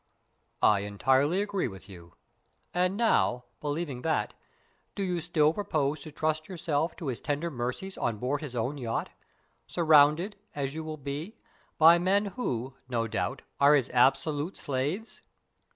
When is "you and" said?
1.87-2.97